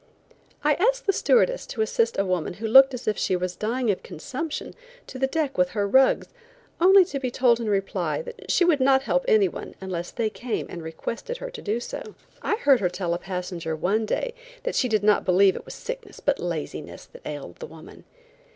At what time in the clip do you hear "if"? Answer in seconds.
3.07-3.19